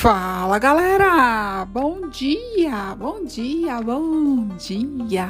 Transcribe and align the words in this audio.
Fala 0.00 0.58
galera! 0.60 1.64
Bom 1.64 2.08
dia, 2.08 2.94
bom 2.94 3.24
dia, 3.24 3.80
bom 3.82 4.46
dia! 4.56 5.26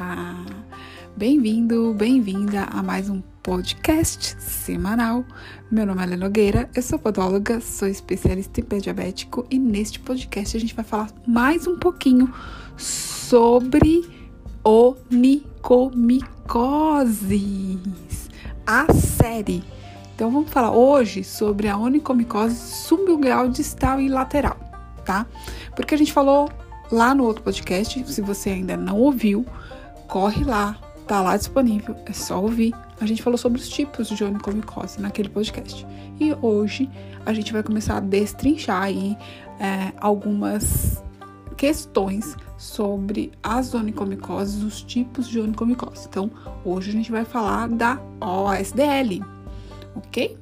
Bem-vindo, 1.16 1.94
bem-vinda 1.94 2.64
a 2.64 2.82
mais 2.82 3.08
um 3.08 3.22
podcast 3.42 4.36
semanal. 4.38 5.24
Meu 5.70 5.86
nome 5.86 6.02
é 6.02 6.04
Helena 6.04 6.26
Nogueira, 6.26 6.68
eu 6.74 6.82
sou 6.82 6.98
podóloga, 6.98 7.62
sou 7.62 7.88
especialista 7.88 8.60
em 8.60 8.64
pé 8.64 8.76
diabético 8.76 9.46
e 9.50 9.58
neste 9.58 10.00
podcast 10.00 10.54
a 10.54 10.60
gente 10.60 10.74
vai 10.74 10.84
falar 10.84 11.08
mais 11.26 11.66
um 11.66 11.78
pouquinho 11.78 12.30
sobre 12.76 14.06
onicomicose, 14.62 15.40
a 18.66 18.92
série 18.92 19.64
então 20.18 20.32
vamos 20.32 20.50
falar 20.50 20.72
hoje 20.72 21.22
sobre 21.22 21.68
a 21.68 21.78
onicomicose 21.78 22.56
subungual 22.56 23.48
distal 23.48 24.00
e 24.00 24.08
lateral, 24.08 24.57
tá? 25.08 25.26
Porque 25.74 25.94
a 25.94 25.98
gente 25.98 26.12
falou 26.12 26.50
lá 26.92 27.14
no 27.14 27.24
outro 27.24 27.42
podcast, 27.42 28.04
se 28.12 28.20
você 28.20 28.50
ainda 28.50 28.76
não 28.76 28.98
ouviu, 28.98 29.46
corre 30.06 30.44
lá, 30.44 30.76
tá 31.06 31.22
lá 31.22 31.34
disponível, 31.34 31.96
é 32.04 32.12
só 32.12 32.38
ouvir. 32.42 32.74
A 33.00 33.06
gente 33.06 33.22
falou 33.22 33.38
sobre 33.38 33.58
os 33.58 33.70
tipos 33.70 34.08
de 34.08 34.22
onicomicose 34.22 35.00
naquele 35.00 35.30
podcast. 35.30 35.86
E 36.20 36.36
hoje 36.42 36.90
a 37.24 37.32
gente 37.32 37.54
vai 37.54 37.62
começar 37.62 37.96
a 37.96 38.00
destrinchar 38.00 38.82
aí 38.82 39.16
é, 39.58 39.94
algumas 39.98 41.02
questões 41.56 42.36
sobre 42.58 43.32
as 43.42 43.72
onicomicoses, 43.72 44.62
os 44.62 44.82
tipos 44.82 45.26
de 45.26 45.40
onicomicose. 45.40 46.06
Então, 46.06 46.30
hoje 46.66 46.90
a 46.90 46.92
gente 46.92 47.10
vai 47.10 47.24
falar 47.24 47.66
da 47.68 47.98
OSDL, 48.20 49.24
ok? 49.96 50.36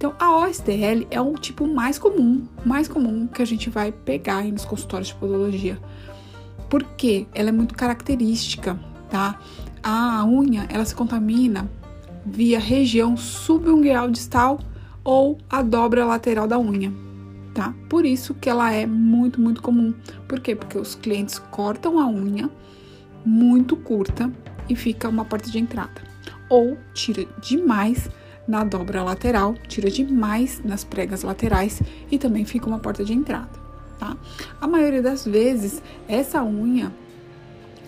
Então, 0.00 0.14
a 0.18 0.34
OSDL 0.34 1.06
é 1.10 1.20
um 1.20 1.34
tipo 1.34 1.66
mais 1.66 1.98
comum, 1.98 2.48
mais 2.64 2.88
comum 2.88 3.26
que 3.26 3.42
a 3.42 3.44
gente 3.44 3.68
vai 3.68 3.92
pegar 3.92 4.38
aí 4.38 4.50
nos 4.50 4.64
consultórios 4.64 5.08
de 5.08 5.14
podologia. 5.16 5.78
Porque 6.70 7.26
ela 7.34 7.50
é 7.50 7.52
muito 7.52 7.74
característica, 7.74 8.80
tá? 9.10 9.38
A 9.82 10.24
unha, 10.24 10.66
ela 10.70 10.86
se 10.86 10.94
contamina 10.94 11.70
via 12.24 12.58
região 12.58 13.14
subungueal 13.14 14.10
distal 14.10 14.58
ou 15.04 15.36
a 15.50 15.60
dobra 15.60 16.06
lateral 16.06 16.48
da 16.48 16.58
unha, 16.58 16.90
tá? 17.52 17.74
Por 17.86 18.06
isso 18.06 18.32
que 18.32 18.48
ela 18.48 18.72
é 18.72 18.86
muito, 18.86 19.38
muito 19.38 19.60
comum. 19.60 19.92
Por 20.26 20.40
quê? 20.40 20.56
Porque 20.56 20.78
os 20.78 20.94
clientes 20.94 21.38
cortam 21.50 21.98
a 21.98 22.08
unha 22.08 22.48
muito 23.22 23.76
curta 23.76 24.32
e 24.66 24.74
fica 24.74 25.10
uma 25.10 25.26
porta 25.26 25.50
de 25.50 25.58
entrada. 25.58 26.00
Ou 26.48 26.78
tira 26.94 27.26
demais 27.42 28.08
na 28.50 28.64
dobra 28.64 29.04
lateral, 29.04 29.54
tira 29.68 29.88
demais 29.88 30.60
nas 30.64 30.82
pregas 30.82 31.22
laterais 31.22 31.80
e 32.10 32.18
também 32.18 32.44
fica 32.44 32.66
uma 32.66 32.80
porta 32.80 33.04
de 33.04 33.12
entrada, 33.12 33.48
tá? 33.96 34.16
A 34.60 34.66
maioria 34.66 35.00
das 35.00 35.24
vezes, 35.24 35.80
essa 36.08 36.42
unha 36.42 36.92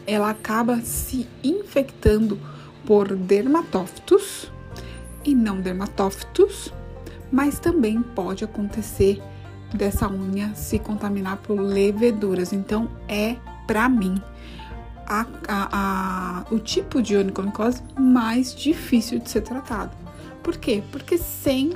ela 0.07 0.31
acaba 0.31 0.81
se 0.81 1.29
infectando 1.43 2.39
por 2.87 3.17
dermatófitos 3.17 4.53
e 5.25 5.35
não 5.35 5.61
dermatófitos, 5.61 6.73
mas 7.31 7.59
também 7.59 8.01
pode 8.01 8.45
acontecer 8.45 9.21
dessa 9.75 10.09
unha 10.09 10.55
se 10.55 10.79
contaminar 10.79 11.39
por 11.39 11.59
leveduras. 11.59 12.53
Então, 12.53 12.89
é 13.09 13.37
para 13.67 13.89
mim 13.89 14.21
a, 15.07 15.27
a, 15.49 15.69
a, 15.73 16.55
o 16.55 16.59
tipo 16.59 17.03
de 17.03 17.17
onicomicose 17.17 17.83
mais 17.99 18.55
difícil 18.55 19.19
de 19.19 19.29
ser 19.29 19.41
tratado. 19.41 20.02
Por 20.43 20.57
quê? 20.57 20.83
Porque 20.91 21.17
sem 21.19 21.73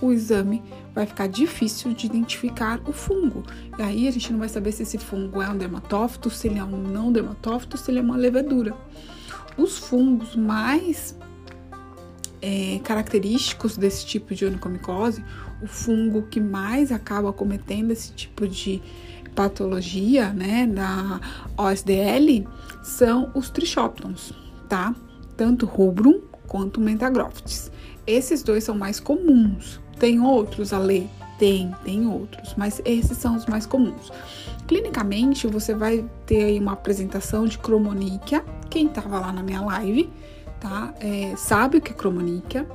o 0.00 0.12
exame 0.12 0.62
vai 0.94 1.06
ficar 1.06 1.28
difícil 1.28 1.92
de 1.92 2.06
identificar 2.06 2.80
o 2.86 2.92
fungo. 2.92 3.44
E 3.78 3.82
aí 3.82 4.08
a 4.08 4.10
gente 4.10 4.32
não 4.32 4.38
vai 4.38 4.48
saber 4.48 4.72
se 4.72 4.82
esse 4.82 4.98
fungo 4.98 5.42
é 5.42 5.48
um 5.48 5.56
dermatófito, 5.56 6.30
se 6.30 6.48
ele 6.48 6.58
é 6.58 6.64
um 6.64 6.76
não 6.76 7.12
dermatófito, 7.12 7.76
se 7.76 7.90
ele 7.90 7.98
é 7.98 8.02
uma 8.02 8.16
levedura. 8.16 8.74
Os 9.56 9.78
fungos 9.78 10.36
mais 10.36 11.16
é, 12.40 12.80
característicos 12.82 13.76
desse 13.76 14.06
tipo 14.06 14.34
de 14.34 14.44
onicomicose, 14.44 15.24
o 15.62 15.66
fungo 15.66 16.22
que 16.22 16.40
mais 16.40 16.92
acaba 16.92 17.32
cometendo 17.32 17.90
esse 17.90 18.12
tipo 18.12 18.46
de 18.46 18.80
patologia, 19.34 20.32
né, 20.32 20.66
na 20.66 21.20
OSDL, 21.56 22.48
são 22.82 23.30
os 23.34 23.50
trichoptons, 23.50 24.32
tá? 24.68 24.94
Tanto 25.36 25.66
rubrum 25.66 26.20
quanto 26.46 26.80
mentagroftis. 26.80 27.70
Esses 28.08 28.42
dois 28.42 28.64
são 28.64 28.74
mais 28.74 28.98
comuns. 28.98 29.78
Tem 29.98 30.18
outros, 30.18 30.72
Ale? 30.72 31.10
Tem, 31.38 31.72
tem 31.84 32.06
outros, 32.06 32.54
mas 32.56 32.80
esses 32.86 33.18
são 33.18 33.36
os 33.36 33.44
mais 33.44 33.66
comuns. 33.66 34.10
Clinicamente, 34.66 35.46
você 35.46 35.74
vai 35.74 36.02
ter 36.24 36.42
aí 36.42 36.58
uma 36.58 36.72
apresentação 36.72 37.44
de 37.44 37.58
cromoníquia. 37.58 38.42
Quem 38.70 38.86
estava 38.86 39.20
lá 39.20 39.30
na 39.30 39.42
minha 39.42 39.60
live, 39.60 40.10
tá? 40.58 40.94
É, 41.00 41.34
sabe 41.36 41.76
o 41.76 41.80
que 41.82 41.92
é 41.92 41.94
cromoníquia. 41.94 42.66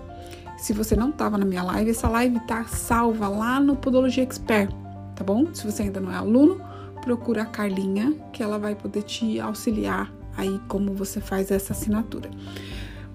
Se 0.60 0.72
você 0.72 0.96
não 0.96 1.10
estava 1.10 1.36
na 1.36 1.46
minha 1.46 1.64
live, 1.64 1.90
essa 1.90 2.08
live 2.08 2.40
tá 2.42 2.64
salva 2.66 3.28
lá 3.28 3.60
no 3.60 3.76
Podologia 3.76 4.24
Expert, 4.24 4.72
tá 5.16 5.24
bom? 5.24 5.48
Se 5.52 5.66
você 5.66 5.82
ainda 5.82 6.00
não 6.00 6.12
é 6.12 6.16
aluno, 6.16 6.62
procura 7.02 7.42
a 7.42 7.46
Carlinha, 7.46 8.16
que 8.32 8.44
ela 8.44 8.60
vai 8.60 8.76
poder 8.76 9.02
te 9.02 9.40
auxiliar 9.40 10.14
aí 10.38 10.62
como 10.68 10.94
você 10.94 11.20
faz 11.20 11.50
essa 11.50 11.74
assinatura. 11.74 12.30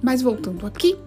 Mas 0.03 0.21
voltando 0.21 0.67
aqui, 0.67 0.99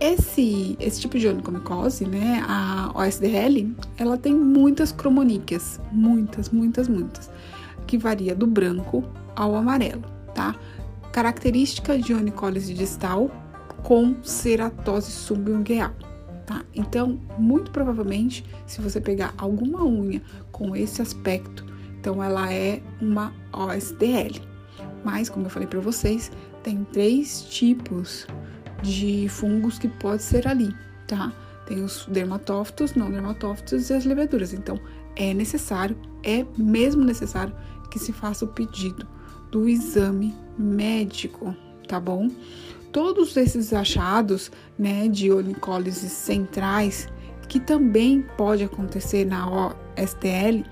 esse, 0.00 0.76
esse 0.80 1.00
tipo 1.02 1.18
de 1.18 1.28
onicomicose, 1.28 2.06
né, 2.06 2.42
a 2.48 2.90
OSDL, 2.94 3.76
ela 3.98 4.16
tem 4.16 4.34
muitas 4.34 4.90
cromoníquias, 4.90 5.78
muitas, 5.92 6.48
muitas, 6.48 6.88
muitas, 6.88 7.30
que 7.86 7.98
varia 7.98 8.34
do 8.34 8.46
branco 8.46 9.04
ao 9.36 9.54
amarelo, 9.54 10.02
tá? 10.34 10.56
Característica 11.12 11.98
de 11.98 12.14
onicólise 12.14 12.72
distal 12.72 13.30
com 13.82 14.14
ceratose 14.22 15.10
subungueal, 15.10 15.92
tá? 16.46 16.64
Então, 16.74 17.20
muito 17.38 17.70
provavelmente, 17.70 18.44
se 18.66 18.80
você 18.80 19.00
pegar 19.00 19.34
alguma 19.36 19.84
unha 19.84 20.22
com 20.50 20.74
esse 20.74 21.02
aspecto, 21.02 21.66
então 22.00 22.22
ela 22.22 22.50
é 22.50 22.80
uma 23.02 23.34
OSDL. 23.52 24.40
Mas, 25.04 25.28
como 25.28 25.46
eu 25.46 25.50
falei 25.50 25.68
para 25.68 25.80
vocês, 25.80 26.30
tem 26.62 26.84
três 26.84 27.42
tipos 27.42 28.26
de 28.82 29.28
fungos 29.28 29.78
que 29.78 29.88
pode 29.88 30.22
ser 30.22 30.46
ali, 30.46 30.74
tá? 31.06 31.32
Tem 31.66 31.82
os 31.82 32.06
dermatófitos, 32.06 32.94
não 32.94 33.10
dermatófitos 33.10 33.90
e 33.90 33.94
as 33.94 34.04
leveduras. 34.04 34.52
Então, 34.52 34.78
é 35.16 35.32
necessário, 35.34 35.96
é 36.22 36.44
mesmo 36.56 37.04
necessário 37.04 37.54
que 37.90 37.98
se 37.98 38.12
faça 38.12 38.44
o 38.44 38.48
pedido 38.48 39.06
do 39.50 39.68
exame 39.68 40.34
médico, 40.58 41.54
tá 41.88 41.98
bom? 42.00 42.28
Todos 42.92 43.36
esses 43.36 43.72
achados, 43.72 44.50
né, 44.78 45.08
de 45.08 45.30
onicólises 45.30 46.12
centrais, 46.12 47.08
que 47.48 47.60
também 47.60 48.22
pode 48.36 48.62
acontecer 48.62 49.24
na 49.24 49.48
OSTL, 49.48 50.64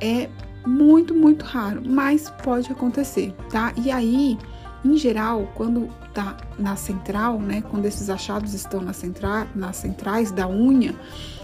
é 0.00 0.28
muito, 0.66 1.14
muito 1.14 1.44
raro, 1.44 1.82
mas 1.84 2.30
pode 2.42 2.70
acontecer, 2.70 3.32
tá? 3.50 3.72
E 3.76 3.90
aí, 3.90 4.36
em 4.84 4.96
geral, 4.96 5.50
quando 5.54 5.88
tá 6.14 6.36
na 6.58 6.74
central, 6.76 7.38
né, 7.38 7.62
quando 7.62 7.84
esses 7.86 8.08
achados 8.08 8.54
estão 8.54 8.80
na 8.80 8.92
central, 8.92 9.46
nas 9.54 9.76
centrais 9.76 10.30
da 10.30 10.48
unha, 10.48 10.94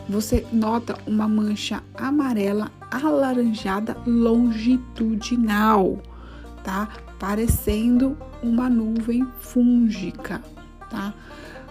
você 0.09 0.47
nota 0.53 0.97
uma 1.07 1.29
mancha 1.29 1.83
amarela 1.95 2.71
alaranjada 2.91 3.97
longitudinal, 4.07 6.01
tá? 6.63 6.89
Parecendo 7.19 8.17
uma 8.43 8.71
nuvem 8.71 9.27
fúngica, 9.39 10.41
tá? 10.91 11.13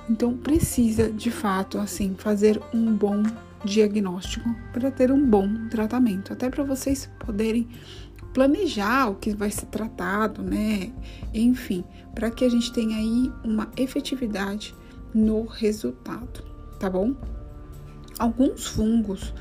Então 0.09 0.35
precisa 0.35 1.11
de 1.11 1.31
fato 1.31 1.77
assim 1.79 2.15
fazer 2.17 2.61
um 2.73 2.93
bom 2.93 3.23
diagnóstico 3.63 4.53
para 4.71 4.91
ter 4.91 5.11
um 5.11 5.25
bom 5.25 5.67
tratamento, 5.69 6.31
até 6.31 6.49
para 6.49 6.63
vocês 6.63 7.09
poderem 7.19 7.67
planejar 8.35 9.09
o 9.09 9.15
que 9.15 9.33
vai 9.33 9.49
ser 9.49 9.67
tratado, 9.67 10.43
né? 10.43 10.91
Enfim, 11.33 11.85
para 12.13 12.29
que 12.29 12.43
a 12.43 12.49
gente 12.49 12.71
tenha 12.73 12.97
aí 12.97 13.31
uma 13.45 13.69
efetividade 13.77 14.75
no 15.13 15.45
resultado, 15.45 16.43
tá 16.77 16.89
bom? 16.89 17.15
Alguns 18.19 18.67
fungos 18.67 19.33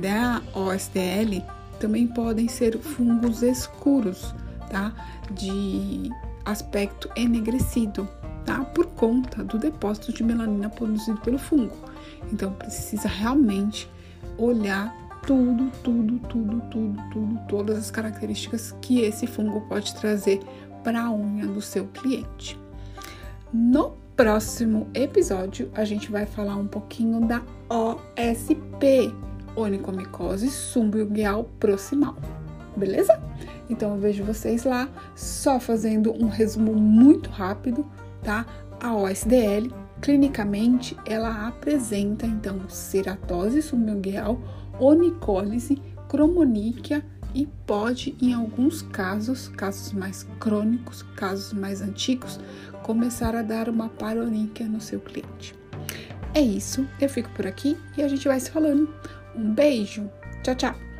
da 0.00 0.42
OSDL 0.52 1.44
também 1.78 2.08
podem 2.08 2.48
ser 2.48 2.76
fungos 2.76 3.40
escuros, 3.40 4.34
tá? 4.68 4.92
De 5.30 6.10
aspecto 6.44 7.08
enegrecido, 7.14 8.08
tá? 8.44 8.64
Por 8.64 8.86
conta 8.86 9.44
do 9.44 9.58
depósito 9.58 10.12
de 10.12 10.24
melanina 10.24 10.68
produzido 10.68 11.20
pelo 11.20 11.38
fungo. 11.38 11.76
Então 12.32 12.52
precisa 12.54 13.06
realmente 13.06 13.88
olhar 14.36 14.92
tudo, 15.26 15.70
tudo, 15.82 16.18
tudo, 16.28 16.60
tudo, 16.70 17.02
tudo, 17.10 17.40
todas 17.48 17.78
as 17.78 17.90
características 17.90 18.74
que 18.80 19.00
esse 19.00 19.26
fungo 19.26 19.62
pode 19.62 19.94
trazer 19.94 20.40
para 20.82 21.04
a 21.04 21.10
unha 21.10 21.46
do 21.46 21.62
seu 21.62 21.86
cliente. 21.86 22.58
No 23.52 23.92
próximo 24.14 24.88
episódio, 24.94 25.70
a 25.74 25.84
gente 25.84 26.10
vai 26.10 26.26
falar 26.26 26.56
um 26.56 26.66
pouquinho 26.66 27.20
da 27.26 27.42
OSP, 27.68 29.14
onicomicose 29.56 30.50
sumbungueal 30.50 31.44
proximal. 31.58 32.16
Beleza? 32.76 33.18
Então 33.70 33.94
eu 33.94 34.00
vejo 34.00 34.24
vocês 34.24 34.64
lá, 34.64 34.88
só 35.16 35.58
fazendo 35.58 36.12
um 36.12 36.28
resumo 36.28 36.74
muito 36.74 37.30
rápido, 37.30 37.86
tá? 38.22 38.44
A 38.80 38.94
OSDL, 38.94 39.72
clinicamente, 40.02 40.96
ela 41.06 41.46
apresenta 41.48 42.26
então 42.26 42.68
ceratose 42.68 43.62
submungueal, 43.62 44.38
onicólise, 44.78 45.80
cromoníquia 46.08 47.04
e 47.34 47.46
pode, 47.66 48.16
em 48.22 48.32
alguns 48.32 48.82
casos, 48.82 49.48
casos 49.48 49.92
mais 49.92 50.24
crônicos, 50.38 51.02
casos 51.16 51.52
mais 51.52 51.82
antigos, 51.82 52.38
começar 52.82 53.34
a 53.34 53.42
dar 53.42 53.68
uma 53.68 53.88
paroníquia 53.88 54.66
no 54.66 54.80
seu 54.80 55.00
cliente. 55.00 55.54
É 56.32 56.40
isso, 56.40 56.86
eu 57.00 57.08
fico 57.08 57.30
por 57.30 57.46
aqui 57.46 57.76
e 57.96 58.02
a 58.02 58.08
gente 58.08 58.26
vai 58.28 58.38
se 58.38 58.50
falando. 58.50 58.92
Um 59.36 59.52
beijo, 59.52 60.08
tchau, 60.42 60.54
tchau! 60.54 60.93